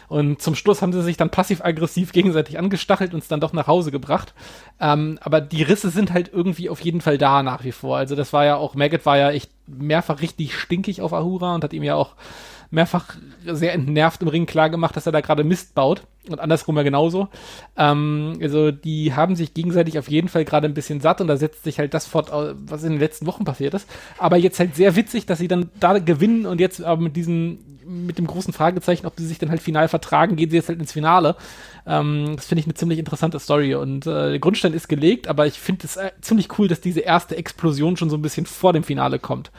[0.09, 3.67] Und zum Schluss haben sie sich dann passiv-aggressiv gegenseitig angestachelt und es dann doch nach
[3.67, 4.33] Hause gebracht.
[4.81, 7.95] Ähm, aber die Risse sind halt irgendwie auf jeden Fall da nach wie vor.
[7.97, 11.63] Also das war ja auch, Maggot war ja echt mehrfach richtig stinkig auf Ahura und
[11.63, 12.15] hat ihm ja auch
[12.71, 16.03] mehrfach sehr entnervt im Ring klar gemacht, dass er da gerade Mist baut.
[16.27, 17.29] Und andersrum ja genauso.
[17.75, 21.37] Ähm, also die haben sich gegenseitig auf jeden Fall gerade ein bisschen satt und da
[21.37, 23.89] setzt sich halt das fort, was in den letzten Wochen passiert ist.
[24.17, 27.59] Aber jetzt halt sehr witzig, dass sie dann da gewinnen und jetzt aber mit diesem,
[27.85, 30.79] mit dem großen Fragezeichen, ob sie sich dann halt final vertragen, gehen sie jetzt halt
[30.79, 31.35] ins Finale.
[31.87, 35.47] Ähm, das finde ich eine ziemlich interessante Story und äh, der Grundstein ist gelegt, aber
[35.47, 38.73] ich finde es äh, ziemlich cool, dass diese erste Explosion schon so ein bisschen vor
[38.73, 39.51] dem Finale kommt.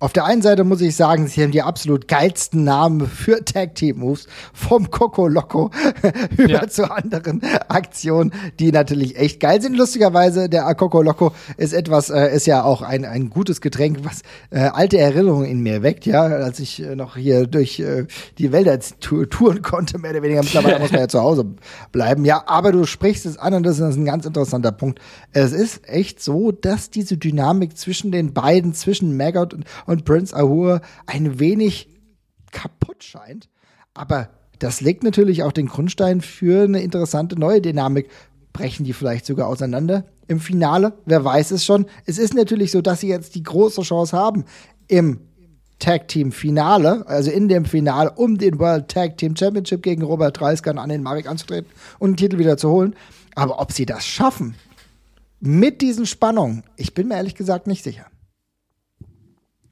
[0.00, 3.74] Auf der einen Seite muss ich sagen, sie haben die absolut geilsten Namen für Tag
[3.74, 5.72] Team Moves vom Coco Loco
[6.36, 6.68] über ja.
[6.68, 9.76] zu anderen Aktionen, die natürlich echt geil sind.
[9.76, 14.22] Lustigerweise, der Coco Loco ist etwas, äh, ist ja auch ein, ein gutes Getränk, was
[14.50, 18.06] äh, alte Erinnerungen in mir weckt, ja, als ich äh, noch hier durch äh,
[18.38, 20.44] die Wälder touren konnte, mehr oder weniger.
[20.44, 21.44] Mittlerweile muss man ja zu Hause
[21.90, 22.24] bleiben.
[22.24, 25.00] Ja, aber du sprichst es an und das ist ein ganz interessanter Punkt.
[25.32, 30.36] Es ist echt so, dass diese Dynamik zwischen den beiden, zwischen Maggot und und Prince
[30.36, 31.88] Ahur ein wenig
[32.52, 33.48] kaputt scheint.
[33.94, 38.10] Aber das legt natürlich auch den Grundstein für eine interessante neue Dynamik.
[38.52, 40.92] Brechen die vielleicht sogar auseinander im Finale?
[41.06, 41.86] Wer weiß es schon.
[42.04, 44.44] Es ist natürlich so, dass sie jetzt die große Chance haben,
[44.88, 45.20] im
[45.78, 50.38] Tag Team Finale, also in dem Finale um den World Tag Team Championship gegen Robert
[50.38, 52.94] Dreisker und den Marek anzutreten und den Titel wieder zu holen.
[53.36, 54.54] Aber ob sie das schaffen,
[55.40, 58.06] mit diesen Spannungen, ich bin mir ehrlich gesagt nicht sicher.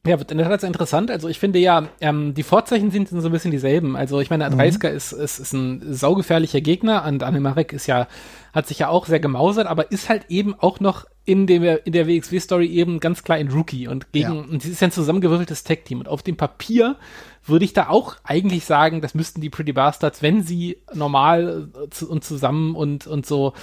[0.06, 1.10] Ja, wird in der Tat interessant.
[1.10, 3.96] Also ich finde ja, ähm, die Vorzeichen sind so ein bisschen dieselben.
[3.96, 4.96] Also ich meine, Adreiska mhm.
[4.96, 8.06] ist, ist, ist ein saugefährlicher Gegner und Anemarek ist ja,
[8.52, 11.92] hat sich ja auch sehr gemausert, aber ist halt eben auch noch in, dem, in
[11.92, 14.40] der WXW-Story eben ganz klar ein Rookie und gegen, ja.
[14.40, 15.98] und sie ist ja ein zusammengewürfeltes Tech-Team.
[15.98, 16.96] Und auf dem Papier
[17.44, 22.04] würde ich da auch eigentlich sagen, das müssten die Pretty Bastards, wenn sie normal äh,
[22.04, 23.54] und zusammen und, und so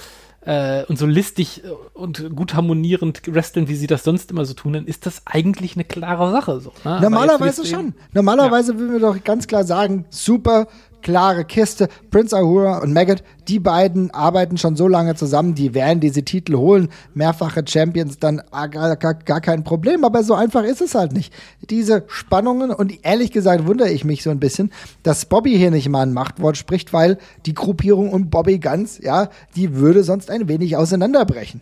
[0.44, 1.62] äh, und so listig
[1.94, 5.74] und gut harmonierend wresteln, wie sie das sonst immer so tun, dann ist das eigentlich
[5.74, 6.60] eine klare Sache.
[6.60, 7.00] So, ne?
[7.00, 7.94] Normalerweise schon.
[8.12, 8.78] Normalerweise ja.
[8.78, 10.66] würden wir doch ganz klar sagen, super,
[11.04, 11.88] klare Kiste.
[12.10, 16.56] Prince Ahura und Maggot, die beiden arbeiten schon so lange zusammen, die werden diese Titel
[16.56, 16.88] holen.
[17.12, 20.04] Mehrfache Champions, dann gar, gar, gar kein Problem.
[20.04, 21.32] Aber so einfach ist es halt nicht.
[21.70, 24.72] Diese Spannungen und ehrlich gesagt wundere ich mich so ein bisschen,
[25.04, 29.28] dass Bobby hier nicht mal ein Machtwort spricht, weil die Gruppierung um Bobby Ganz, ja,
[29.54, 31.60] die würde sonst ein wenig auseinanderbrechen.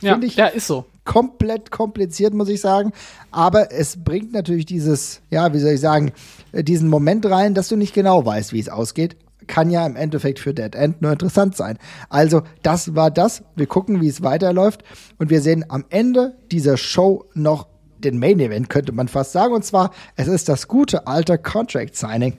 [0.00, 0.86] Ja, ich ja, ist so.
[1.04, 2.92] Komplett kompliziert, muss ich sagen.
[3.30, 6.12] Aber es bringt natürlich dieses, ja, wie soll ich sagen,
[6.52, 9.16] äh, diesen Moment rein, dass du nicht genau weißt, wie es ausgeht.
[9.46, 11.78] Kann ja im Endeffekt für Dead End nur interessant sein.
[12.08, 13.42] Also, das war das.
[13.56, 14.84] Wir gucken, wie es weiterläuft.
[15.18, 17.66] Und wir sehen am Ende dieser Show noch
[17.98, 19.54] den Main Event, könnte man fast sagen.
[19.54, 22.36] Und zwar, es ist das gute alte Contract Signing,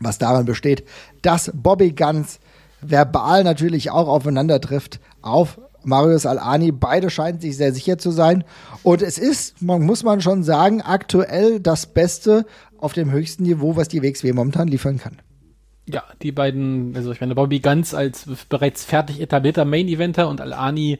[0.00, 0.84] was daran besteht,
[1.22, 2.38] dass Bobby Guns
[2.80, 6.72] verbal natürlich auch aufeinander trifft auf Marius Al-Ani.
[6.72, 8.44] Beide scheinen sich sehr sicher zu sein.
[8.82, 12.46] Und es ist, man muss man schon sagen, aktuell das Beste
[12.78, 15.18] auf dem höchsten Niveau, was die WXW momentan liefern kann.
[15.86, 20.98] Ja, die beiden, also ich meine, Bobby Ganz als bereits fertig etablierter Main-Eventer und Al-Ani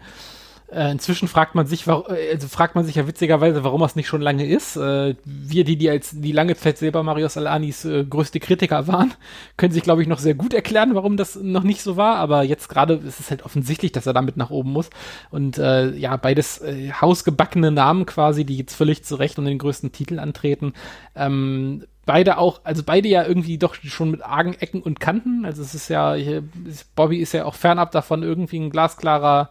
[0.75, 1.93] äh, inzwischen fragt man sich, äh,
[2.33, 4.77] also fragt man sich ja witzigerweise, warum das nicht schon lange ist.
[4.77, 9.15] Äh, wir, die, die als die lange Zeit selber Marius Alanis größte Kritiker waren,
[9.57, 12.17] können sich, glaube ich, noch sehr gut erklären, warum das noch nicht so war.
[12.17, 14.91] Aber jetzt gerade ist es halt offensichtlich, dass er damit nach oben muss.
[15.31, 16.63] Und ja, beides
[17.01, 20.73] hausgebackene Namen quasi, die jetzt völlig zurecht um den größten Titel antreten.
[21.15, 25.45] Ähm, beide auch, also beide ja irgendwie doch schon mit argen Ecken und Kanten.
[25.45, 26.17] Also es ist ja,
[26.95, 29.51] Bobby ist ja auch fernab davon, irgendwie ein glasklarer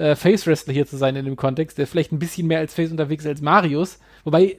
[0.00, 2.90] äh, Face-Wrestler hier zu sein in dem Kontext, der vielleicht ein bisschen mehr als Face
[2.90, 3.98] unterwegs ist als Marius.
[4.24, 4.58] Wobei,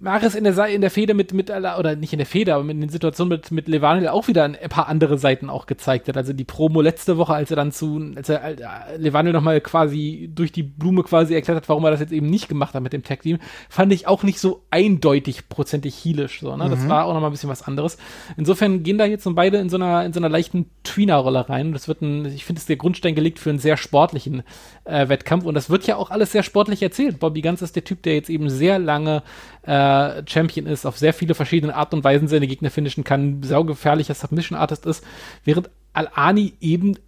[0.00, 2.80] Maris in der, in der Feder mit, mit, oder nicht in der Feder, aber in
[2.80, 6.16] den Situationen mit, mit Levanil auch wieder ein paar andere Seiten auch gezeigt hat.
[6.16, 10.30] Also die Promo letzte Woche, als er dann zu, als er äh, Levanil nochmal quasi
[10.34, 12.92] durch die Blume quasi erklärt hat, warum er das jetzt eben nicht gemacht hat mit
[12.92, 16.68] dem Tag Team, fand ich auch nicht so eindeutig prozentig heelisch, so, ne?
[16.68, 16.88] Das mhm.
[16.88, 17.96] war auch nochmal ein bisschen was anderes.
[18.36, 21.72] Insofern gehen da jetzt so beide in so einer, in so einer leichten Tweener-Rolle rein.
[21.72, 24.42] Das wird ein, ich finde, es der Grundstein gelegt für einen sehr sportlichen
[24.84, 27.18] äh, Wettkampf und das wird ja auch alles sehr sportlich erzählt.
[27.18, 29.22] Bobby Ganz ist der Typ, der jetzt eben sehr lange
[29.66, 34.14] äh, Champion ist, auf sehr viele verschiedene Art und Weisen seine Gegner finishen kann, saugefährlicher
[34.14, 35.04] Submission Artist ist,
[35.44, 36.98] während Al-Ani eben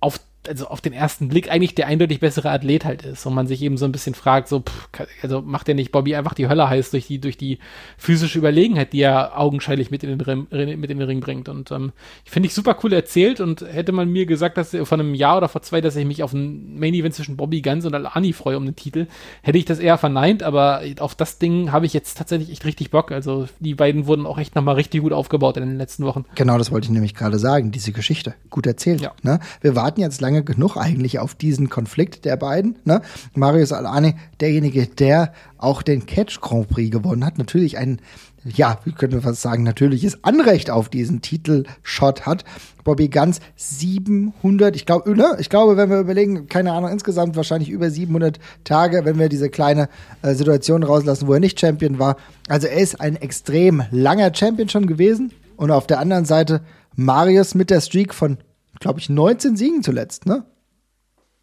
[0.00, 3.46] auf also auf den ersten Blick eigentlich der eindeutig bessere Athlet halt ist und man
[3.46, 6.48] sich eben so ein bisschen fragt, so, pff, also macht der nicht Bobby einfach die
[6.48, 7.58] Hölle heiß durch die, durch die
[7.96, 11.48] physische Überlegenheit, die er augenscheinlich mit in den, Ring, mit in den Ring bringt.
[11.48, 11.92] Und ähm,
[12.24, 15.36] ich finde ich super cool erzählt und hätte man mir gesagt, dass vor einem Jahr
[15.38, 18.32] oder vor zwei, dass ich mich auf ein Main Event zwischen Bobby Guns und Alani
[18.32, 19.06] freue um den Titel,
[19.42, 22.90] hätte ich das eher verneint, aber auf das Ding habe ich jetzt tatsächlich echt richtig
[22.90, 23.12] Bock.
[23.12, 26.24] Also die beiden wurden auch echt nochmal richtig gut aufgebaut in den letzten Wochen.
[26.34, 28.34] Genau, das wollte ich nämlich gerade sagen, diese Geschichte.
[28.50, 29.00] Gut erzählt.
[29.00, 29.12] Ja.
[29.22, 29.40] Ne?
[29.60, 32.78] Wir warten jetzt lange genug eigentlich auf diesen Konflikt der beiden.
[32.84, 33.02] Ne?
[33.34, 38.00] Marius Alani, derjenige, der auch den Catch Grand Prix gewonnen hat, natürlich ein,
[38.44, 42.44] ja, wie könnte man fast sagen, natürliches Anrecht auf diesen Titelshot hat.
[42.84, 47.70] Bobby Ganz 700, ich glaube, ne, ich glaube, wenn wir überlegen, keine Ahnung, insgesamt wahrscheinlich
[47.70, 49.88] über 700 Tage, wenn wir diese kleine
[50.22, 52.16] äh, Situation rauslassen, wo er nicht Champion war.
[52.48, 55.32] Also er ist ein extrem langer Champion schon gewesen.
[55.56, 56.60] Und auf der anderen Seite
[56.94, 58.38] Marius mit der Streak von
[58.86, 60.44] glaube ich, 19 Siegen zuletzt, ne?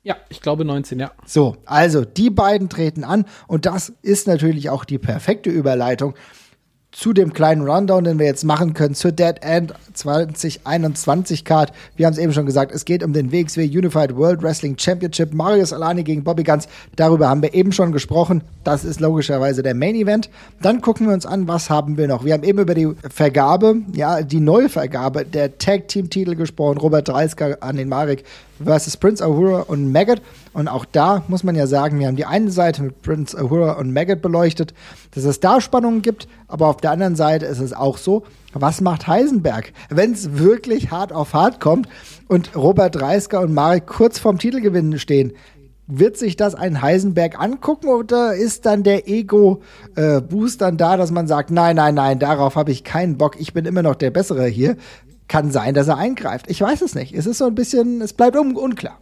[0.01, 1.11] Ja, ich glaube 19, ja.
[1.25, 6.13] So, also die beiden treten an und das ist natürlich auch die perfekte Überleitung
[6.93, 11.73] zu dem kleinen Rundown, den wir jetzt machen können, zur Dead End 2021 Card.
[11.95, 15.33] Wir haben es eben schon gesagt, es geht um den WXW Unified World Wrestling Championship.
[15.33, 16.67] Marius Alani gegen Bobby Guns.
[16.95, 18.41] Darüber haben wir eben schon gesprochen.
[18.63, 20.29] Das ist logischerweise der Main Event.
[20.61, 22.23] Dann gucken wir uns an, was haben wir noch.
[22.23, 26.77] Wir haben eben über die Vergabe, ja, die Neuvergabe der Tag Team Titel gesprochen.
[26.77, 28.23] Robert Dreisker an den Marek
[28.63, 30.21] versus Prince Ahura und Maggot.
[30.53, 33.73] Und auch da muss man ja sagen, wir haben die eine Seite mit Prince Ahura
[33.73, 34.73] und Maggot beleuchtet,
[35.11, 38.23] dass es da Spannungen gibt, aber auf der anderen Seite ist es auch so,
[38.53, 41.87] was macht Heisenberg, wenn es wirklich hart auf hart kommt
[42.27, 45.33] und Robert Dreisker und Marek kurz vorm Titelgewinnen stehen?
[45.85, 51.11] Wird sich das ein Heisenberg angucken oder ist dann der Ego-Boost äh, dann da, dass
[51.11, 54.09] man sagt, nein, nein, nein, darauf habe ich keinen Bock, ich bin immer noch der
[54.09, 54.77] Bessere hier?
[55.27, 56.49] Kann sein, dass er eingreift.
[56.49, 57.13] Ich weiß es nicht.
[57.13, 58.99] Es ist so ein bisschen, es bleibt un unklar.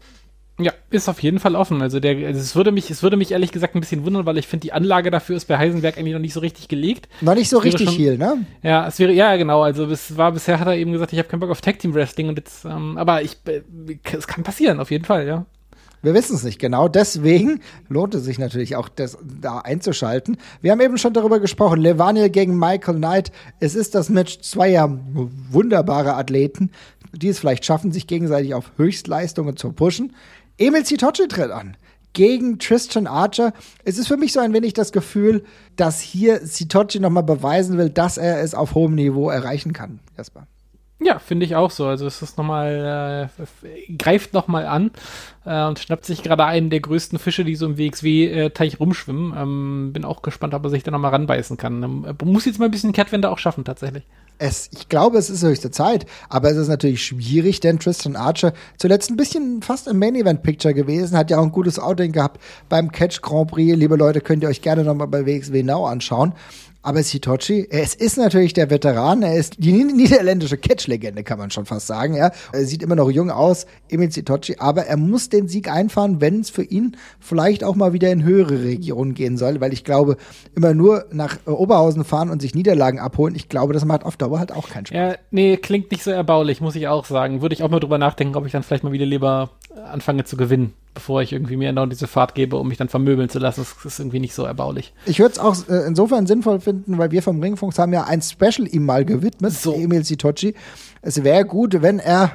[0.60, 1.82] Ja, ist auf jeden Fall offen.
[1.82, 4.38] Also der, also es würde mich, es würde mich ehrlich gesagt ein bisschen wundern, weil
[4.38, 7.08] ich finde, die Anlage dafür ist bei Heisenberg eigentlich noch nicht so richtig gelegt.
[7.22, 8.46] Noch nicht so richtig schon, viel, ne?
[8.62, 9.64] Ja, es wäre, ja, genau.
[9.64, 11.94] Also es war bisher hat er eben gesagt, ich habe keinen Bock auf Tag Team
[11.94, 13.62] Wrestling und jetzt, ähm, aber ich, äh,
[14.12, 15.46] es kann passieren, auf jeden Fall, ja.
[16.02, 16.88] Wir wissen es nicht genau.
[16.88, 20.38] Deswegen lohnt es sich natürlich auch, das da einzuschalten.
[20.62, 21.80] Wir haben eben schon darüber gesprochen.
[21.80, 23.32] Levaniel gegen Michael Knight.
[23.60, 25.00] Es ist das Match zweier
[25.52, 26.72] wunderbare Athleten,
[27.14, 30.14] die es vielleicht schaffen, sich gegenseitig auf Höchstleistungen zu pushen.
[30.58, 31.78] Emil Citocci tritt an
[32.14, 33.54] gegen Tristan Archer.
[33.86, 35.44] Es ist für mich so ein wenig das Gefühl,
[35.76, 40.00] dass hier Citocci nochmal beweisen will, dass er es auf hohem Niveau erreichen kann.
[40.18, 40.46] Jasper.
[41.04, 41.88] Ja, finde ich auch so.
[41.88, 43.30] Also es ist nochmal,
[43.64, 44.92] äh, greift nochmal an
[45.46, 49.34] äh, und schnappt sich gerade einen der größten Fische, die so im WXW-Teich rumschwimmen.
[49.36, 51.82] Ähm, bin auch gespannt, ob er sich da nochmal ranbeißen kann.
[51.82, 54.04] Ähm, muss jetzt mal ein bisschen Kehrtwende auch schaffen, tatsächlich.
[54.38, 58.54] Es, ich glaube, es ist höchste Zeit, aber es ist natürlich schwierig, denn Tristan Archer
[58.78, 62.12] zuletzt ein bisschen fast im Main Event Picture gewesen, hat ja auch ein gutes Outing
[62.12, 63.76] gehabt beim Catch Grand Prix.
[63.76, 66.34] Liebe Leute, könnt ihr euch gerne nochmal bei WXW Now anschauen.
[66.84, 71.66] Aber Sitochi, es ist natürlich der Veteran, er ist die niederländische Catch-Legende, kann man schon
[71.66, 72.16] fast sagen.
[72.16, 72.32] Ja.
[72.52, 76.40] Er sieht immer noch jung aus, Emil Sitochi, aber er muss den Sieg einfahren, wenn
[76.40, 80.18] es für ihn vielleicht auch mal wieder in höhere Regionen gehen soll, weil ich glaube,
[80.56, 84.40] immer nur nach Oberhausen fahren und sich Niederlagen abholen, ich glaube, das macht auf Dauer
[84.40, 84.98] halt auch keinen Spaß.
[84.98, 87.44] Ja, nee, klingt nicht so erbaulich, muss ich auch sagen.
[87.44, 90.38] Würde ich auch mal drüber nachdenken, ob ich dann vielleicht mal wieder lieber anfange zu
[90.38, 93.66] gewinnen bevor ich irgendwie mir andauernd diese Fahrt gebe, um mich dann vermöbeln zu lassen.
[93.84, 94.94] Das ist irgendwie nicht so erbaulich.
[95.06, 98.22] Ich würde es auch äh, insofern sinnvoll finden, weil wir vom Ringfunks haben ja ein
[98.22, 99.74] Special ihm mal gewidmet, so.
[99.74, 100.54] Emil Sitochi.
[101.02, 102.34] Es wäre gut, wenn er,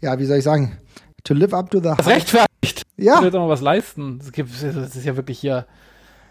[0.00, 0.78] ja, wie soll ich sagen,
[1.24, 2.82] to live up to the Das rechtfertigt.
[2.96, 3.16] Ja.
[3.16, 4.18] Ich will doch mal was leisten.
[4.18, 5.66] Das, gibt, das ist ja wirklich hier.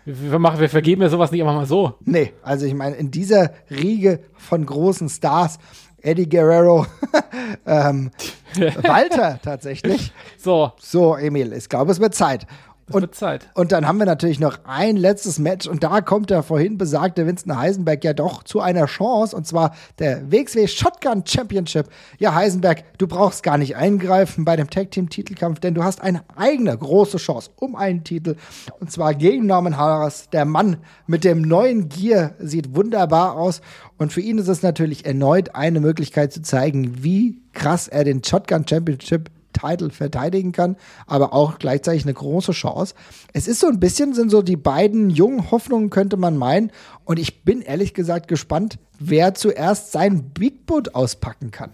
[0.05, 1.95] Wir, machen, wir vergeben ja sowas nicht immer mal so.
[2.05, 5.59] Nee, also ich meine, in dieser Riege von großen Stars
[6.01, 6.85] Eddie Guerrero,
[7.65, 8.11] ähm,
[8.83, 10.11] Walter tatsächlich.
[10.37, 10.71] So.
[10.79, 12.45] So, Emil, ich glaube, es wird Zeit.
[12.87, 13.49] Das und, wird Zeit.
[13.53, 17.27] Und dann haben wir natürlich noch ein letztes Match und da kommt der vorhin besagte
[17.27, 21.89] Winston Heisenberg ja doch zu einer Chance und zwar der WXW Shotgun Championship.
[22.17, 26.01] Ja, Heisenberg, du brauchst gar nicht eingreifen bei dem Tag Team Titelkampf, denn du hast
[26.01, 28.37] eine eigene große Chance um einen Titel
[28.79, 30.29] und zwar gegen Norman Harris.
[30.31, 33.59] Der Mann mit dem neuen Gear sieht wunderbar aus
[33.97, 38.23] und für ihn ist es natürlich erneut eine Möglichkeit zu zeigen, wie krass er den
[38.23, 42.95] Shotgun Championship Title verteidigen kann, aber auch gleichzeitig eine große Chance.
[43.33, 46.71] Es ist so ein bisschen, sind so die beiden jungen Hoffnungen, könnte man meinen.
[47.05, 51.71] Und ich bin ehrlich gesagt gespannt, wer zuerst sein Big Boot auspacken kann.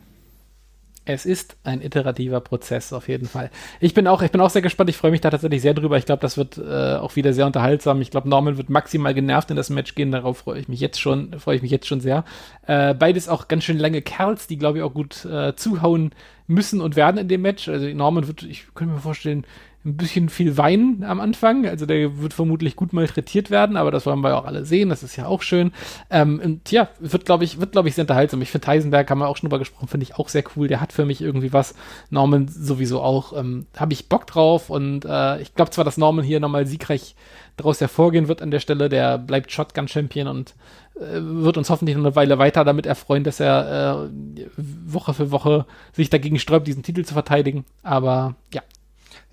[1.06, 3.50] Es ist ein iterativer Prozess auf jeden Fall.
[3.82, 4.90] Ich bin auch, ich bin auch sehr gespannt.
[4.90, 5.98] Ich freue mich da tatsächlich sehr drüber.
[5.98, 8.02] Ich glaube, das wird äh, auch wieder sehr unterhaltsam.
[8.02, 10.12] Ich glaube, Norman wird maximal genervt in das Match gehen.
[10.12, 12.24] Darauf freue ich mich jetzt schon, freue ich mich jetzt schon sehr.
[12.68, 16.12] Äh, beides auch ganz schön lange Kerls, die glaube ich auch gut äh, zuhauen
[16.48, 17.68] müssen und werden in dem Match.
[17.68, 19.46] Also Norman wird, ich könnte mir vorstellen,
[19.86, 21.68] ein bisschen viel weinen am Anfang.
[21.68, 24.90] Also der wird vermutlich gut malträtiert werden, aber das wollen wir auch alle sehen.
[24.90, 25.72] Das ist ja auch schön.
[26.10, 28.42] Ähm, und ja, wird, glaube ich, wird, glaube ich, sehr unterhaltsam.
[28.42, 30.68] Ich finde Heisenberg, haben wir auch schon drüber gesprochen, finde ich auch sehr cool.
[30.68, 31.76] Der hat für mich irgendwie was.
[32.10, 33.38] Norman sowieso auch.
[33.38, 37.16] Ähm, Habe ich Bock drauf und äh, ich glaube zwar, dass Norman hier nochmal siegreich
[37.58, 38.90] daraus hervorgehen wird an der Stelle.
[38.90, 40.56] Der bleibt Shotgun-Champion und
[40.96, 45.32] äh, wird uns hoffentlich noch eine Weile weiter damit erfreuen, dass er äh, Woche für
[45.32, 47.66] Woche sich dagegen sträubt, diesen Titel zu verteidigen.
[47.84, 48.62] Aber ja,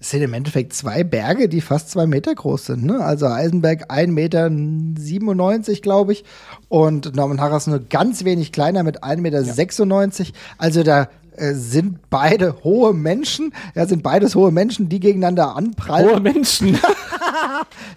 [0.00, 2.84] es sind im Endeffekt zwei Berge, die fast zwei Meter groß sind.
[2.84, 3.04] Ne?
[3.04, 6.24] Also Eisenberg 1,97 Meter, glaube ich.
[6.70, 9.42] Und Norman Harras nur ganz wenig kleiner mit 1,96 Meter.
[9.42, 10.24] Ja.
[10.56, 13.52] Also da äh, sind beide hohe Menschen.
[13.74, 16.10] Ja, sind beides hohe Menschen, die gegeneinander anprallen.
[16.10, 16.78] Hohe Menschen.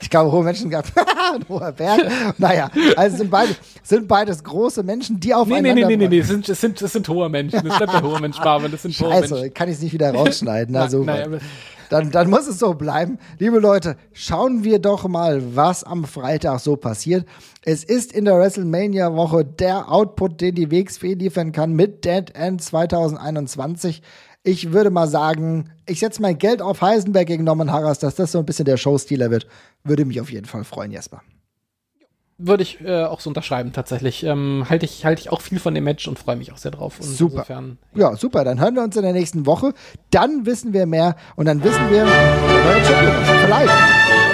[0.02, 0.86] ich glaube, hohe Menschen gab
[1.34, 2.02] ein hoher Berg.
[2.38, 5.74] Naja, also sind, beide, sind beides große Menschen, die aufeinander...
[5.74, 7.64] Nee, nee, nee, nee, nee, es sind, es sind, es sind hohe Menschen.
[7.64, 8.72] Das bleibt der hohe Mensch, Marvin.
[8.72, 9.54] Das sind hohe Scheiße, Menschen.
[9.54, 10.74] kann ich es nicht wieder rausschneiden.
[10.74, 11.26] Na, so na,
[11.90, 13.20] dann, dann muss es so bleiben.
[13.38, 17.28] Liebe Leute, schauen wir doch mal, was am Freitag so passiert.
[17.64, 22.64] Es ist in der WrestleMania-Woche der Output, den die WXW liefern kann mit Dead End
[22.64, 24.02] 2021.
[24.44, 28.32] Ich würde mal sagen, ich setze mein Geld auf Heisenberg gegen Norman Harras, dass das
[28.34, 29.48] so ein bisschen der Showstealer wird.
[29.84, 31.22] Würde mich auf jeden Fall freuen, Jesper
[32.38, 34.24] würde ich äh, auch so unterschreiben, tatsächlich.
[34.24, 36.72] Ähm, Halte ich, halt ich auch viel von dem Match und freue mich auch sehr
[36.72, 37.00] drauf.
[37.00, 37.34] Und super.
[37.36, 38.12] Insofern, ja.
[38.12, 38.16] ja.
[38.16, 38.44] super.
[38.44, 39.74] Dann hören wir uns in der nächsten Woche.
[40.12, 43.46] Dann wissen wir mehr und dann wissen wir, wer der Champion ist.
[43.46, 44.33] Vielleicht.